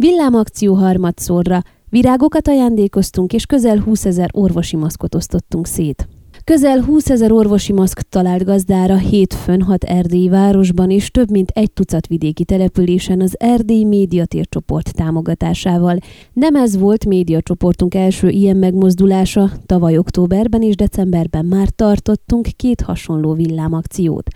[0.00, 6.08] Villámakció harmadszorra, virágokat ajándékoztunk, és közel 20 ezer orvosi maszkot osztottunk szét.
[6.50, 11.72] Közel 20 ezer orvosi maszk talált gazdára hétfőn hat erdélyi városban és több mint egy
[11.72, 15.98] tucat vidéki településen az Erdély médiatércsoport támogatásával.
[16.32, 23.32] Nem ez volt médiacsoportunk első ilyen megmozdulása, tavaly októberben és decemberben már tartottunk két hasonló
[23.32, 24.28] villámakciót.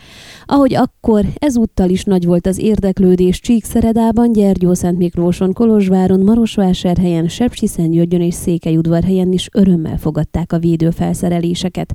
[0.45, 8.35] Ahogy akkor, ezúttal is nagy volt az érdeklődés Csíkszeredában, Gyergyószent Miklóson, Kolozsváron, Marosvásárhelyen, Sepsiszentgyörgyön és
[8.35, 11.95] Székelyudvarhelyen is örömmel fogadták a védőfelszereléseket.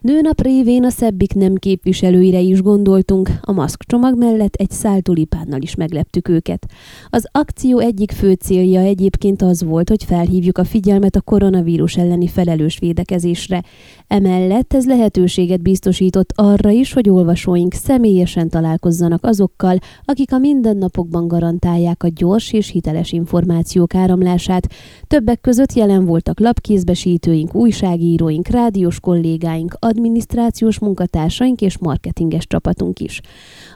[0.00, 5.74] Nőnap révén a szebbik nem képviselőire is gondoltunk, a maszkcsomag mellett egy szál tulipánnal is
[5.74, 6.66] megleptük őket.
[7.10, 12.26] Az akció egyik fő célja egyébként az volt, hogy felhívjuk a figyelmet a koronavírus elleni
[12.26, 13.62] felelős védekezésre.
[14.06, 22.02] Emellett ez lehetőséget biztosított arra is, hogy olvasóink személyesen találkozzanak azokkal, akik a mindennapokban garantálják
[22.02, 24.66] a gyors és hiteles információk áramlását.
[25.06, 33.20] Többek között jelen voltak lapkézbesítőink, újságíróink, rádiós kollégáink, adminisztrációs munkatársaink és marketinges csapatunk is.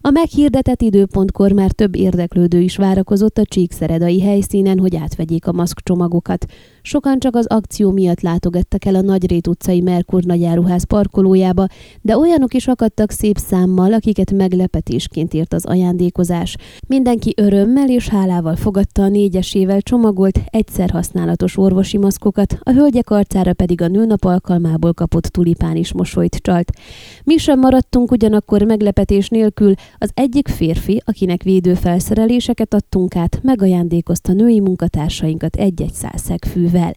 [0.01, 6.47] A meghirdetett időpontkor már több érdeklődő is várakozott a csíkszeredai helyszínen, hogy átvegyék a maszkcsomagokat.
[6.86, 11.66] Sokan csak az akció miatt látogattak el a Nagyrét utcai Merkur nagyáruház parkolójába,
[12.00, 16.56] de olyanok is akadtak szép számmal, akiket meglepetésként ért az ajándékozás.
[16.86, 23.52] Mindenki örömmel és hálával fogadta a négyesével csomagolt, egyszer használatos orvosi maszkokat, a hölgyek arcára
[23.52, 26.72] pedig a nőnap alkalmából kapott tulipán is mosolyt csalt.
[27.24, 34.60] Mi sem maradtunk ugyanakkor meglepetés nélkül, az egyik férfi, akinek védőfelszereléseket adtunk át, megajándékozta női
[34.60, 35.94] munkatársainkat egy-egy
[36.75, 36.92] százszegfűvel.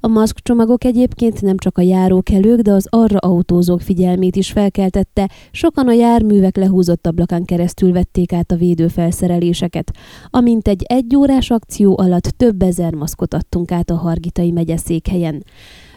[0.00, 5.88] A maszkcsomagok egyébként nem csak a járókelők, de az arra autózók figyelmét is felkeltette, sokan
[5.88, 9.90] a járművek lehúzott ablakán keresztül vették át a védőfelszereléseket.
[10.30, 15.44] Amint egy egyórás akció alatt több ezer maszkot adtunk át a Hargitai megyeszékhelyen.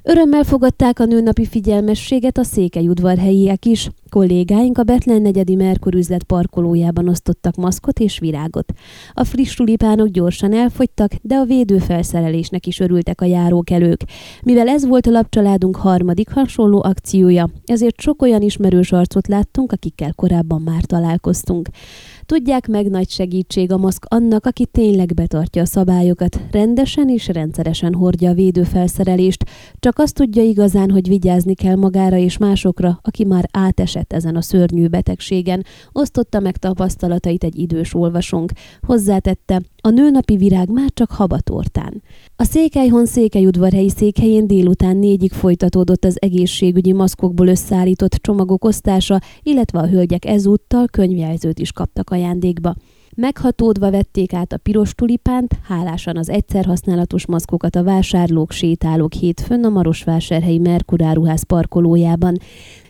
[0.05, 3.89] Örömmel fogadták a nőnapi figyelmességet a székelyudvarhelyiek is.
[4.09, 8.73] Kollégáink a Betlen negyedi Merkur üzlet parkolójában osztottak maszkot és virágot.
[9.13, 14.01] A friss tulipánok gyorsan elfogytak, de a védőfelszerelésnek is örültek a járókelők.
[14.41, 20.13] Mivel ez volt a lapcsaládunk harmadik hasonló akciója, ezért sok olyan ismerős arcot láttunk, akikkel
[20.13, 21.67] korábban már találkoztunk.
[22.25, 27.93] Tudják meg nagy segítség a maszk annak, aki tényleg betartja a szabályokat, rendesen és rendszeresen
[27.93, 29.45] hordja a védőfelszerelést,
[29.79, 34.41] csak azt tudja igazán, hogy vigyázni kell magára és másokra, aki már átesett ezen a
[34.41, 38.51] szörnyű betegségen, osztotta meg tapasztalatait egy idős olvasónk.
[38.81, 42.03] Hozzátette, a nőnapi virág már csak habatortán.
[42.35, 49.87] A Székelyhon Székelyudvarhelyi székhelyén délután négyig folytatódott az egészségügyi maszkokból összeállított csomagok osztása, illetve a
[49.87, 52.75] hölgyek ezúttal könyvjelzőt is kaptak ajándékba.
[53.15, 59.63] Meghatódva vették át a piros tulipánt, hálásan az egyszer használatos maszkokat a vásárlók, sétálók hétfőn
[59.63, 62.37] a Marosvásárhelyi Merkuráruház parkolójában.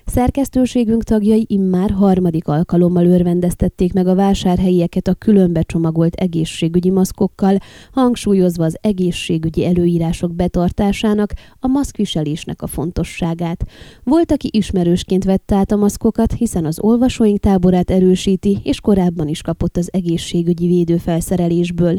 [0.05, 7.57] Szerkesztőségünk tagjai immár harmadik alkalommal örvendeztették meg a vásárhelyieket a különbe csomagolt egészségügyi maszkokkal,
[7.91, 13.63] hangsúlyozva az egészségügyi előírások betartásának, a maszkviselésnek a fontosságát.
[14.03, 19.41] Volt, aki ismerősként vette át a maszkokat, hiszen az olvasóink táborát erősíti, és korábban is
[19.41, 21.97] kapott az egészségügyi védőfelszerelésből.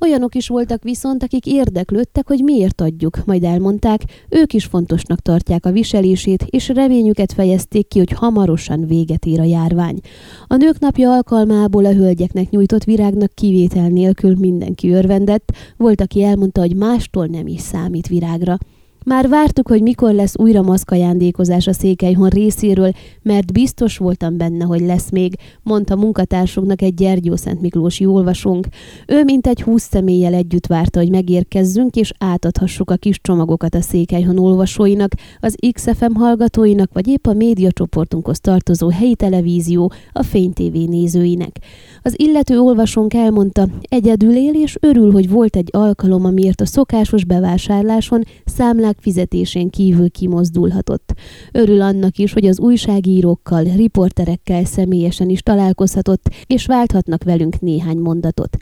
[0.00, 5.66] Olyanok is voltak viszont, akik érdeklődtek, hogy miért adjuk, majd elmondták, ők is fontosnak tartják
[5.66, 10.00] a viselését, és reményüket fejezték ki, hogy hamarosan véget ér a járvány.
[10.46, 16.60] A nők napja alkalmából a hölgyeknek nyújtott virágnak kivétel nélkül mindenki örvendett, volt, aki elmondta,
[16.60, 18.58] hogy mástól nem is számít virágra.
[19.04, 22.92] Már vártuk, hogy mikor lesz újra maszkajándékozás a Székelyhon részéről,
[23.22, 28.66] mert biztos voltam benne, hogy lesz még, mondta munkatársunknak egy Gyergyó Szent Miklósi olvasónk.
[29.06, 33.80] Ő mint egy húsz személlyel együtt várta, hogy megérkezzünk, és átadhassuk a kis csomagokat a
[33.80, 40.76] Székelyhon olvasóinak, az XFM hallgatóinak, vagy épp a médiacsoportunkhoz tartozó helyi televízió, a Fény TV
[40.88, 41.58] nézőinek.
[42.02, 47.24] Az illető olvasónk elmondta, egyedül él és örül, hogy volt egy alkalom, amiért a szokásos
[47.24, 51.12] bevásárláson számlák számlák fizetésén kívül kimozdulhatott.
[51.52, 58.56] Örül annak is, hogy az újságírókkal, riporterekkel személyesen is találkozhatott, és válthatnak velünk néhány mondatot.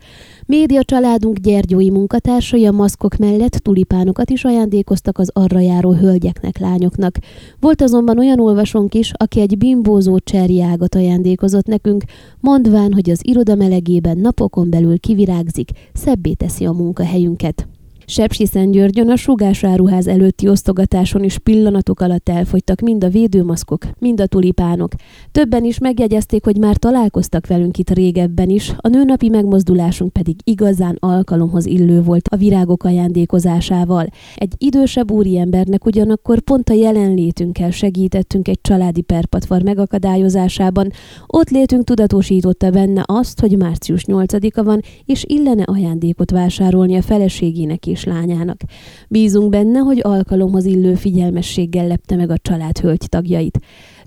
[0.46, 7.18] Média családunk gyergyói munkatársai a maszkok mellett tulipánokat is ajándékoztak az arra járó hölgyeknek, lányoknak.
[7.60, 12.04] Volt azonban olyan olvasónk is, aki egy bimbózó cserjágat ajándékozott nekünk,
[12.40, 17.79] mondván, hogy az iroda melegében napokon belül kivirágzik, szebbé teszi a munkahelyünket.
[18.10, 24.92] Sepsiszentgyörgyön a sugásáruház előtti osztogatáson is pillanatok alatt elfogytak mind a védőmaszkok, mind a tulipánok.
[25.32, 30.96] Többen is megjegyezték, hogy már találkoztak velünk itt régebben is, a nőnapi megmozdulásunk pedig igazán
[31.00, 34.06] alkalomhoz illő volt a virágok ajándékozásával.
[34.36, 40.90] Egy idősebb úriembernek ugyanakkor pont a jelenlétünkkel segítettünk egy családi perpatvar megakadályozásában.
[41.26, 47.86] Ott létünk tudatosította benne azt, hogy március 8-a van, és illene ajándékot vásárolni a feleségének
[47.86, 48.60] és lányának.
[49.08, 53.60] Bízunk benne, hogy alkalomhoz illő figyelmességgel lepte meg a család hölgy tagjait.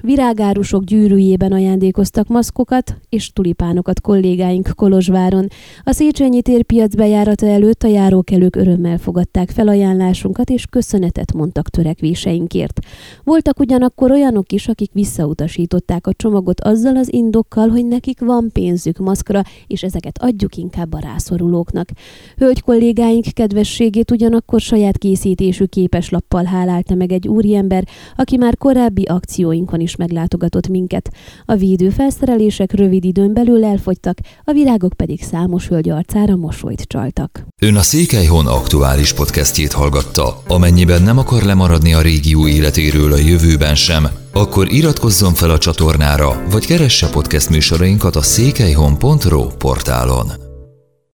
[0.06, 5.48] Virágárusok gyűrűjében ajándékoztak maszkokat és tulipánokat kollégáink Kolozsváron.
[5.84, 12.80] A Széchenyi térpiac bejárata előtt a járókelők örömmel fogadták felajánlásunkat és köszönetet mondtak törekvéseinkért.
[13.24, 18.98] Voltak ugyanakkor olyanok is, akik visszautasították a csomagot azzal az indokkal, hogy nekik van pénzük
[18.98, 21.90] maszkra, és ezeket adjuk inkább a rászorulóknak.
[22.38, 29.80] Hölgy kollégáink kedvességét ugyanakkor saját készítésű képeslappal hálálta meg egy úriember, aki már korábbi akcióinkon
[29.80, 31.10] is is meglátogatott minket.
[31.46, 37.46] A védőfelszerelések rövid időn belül elfogytak, a virágok pedig számos hölgy arcára mosolyt csaltak.
[37.62, 40.42] Ön a Székelyhon aktuális podcastjét hallgatta.
[40.48, 46.44] Amennyiben nem akar lemaradni a régió életéről a jövőben sem, akkor iratkozzon fel a csatornára,
[46.52, 50.43] vagy keresse podcast műsorainkat a székelyhon.pro portálon.